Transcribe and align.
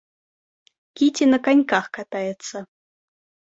Кити 0.95 1.25
на 1.33 1.39
коньках 1.45 1.85
катается. 1.95 2.57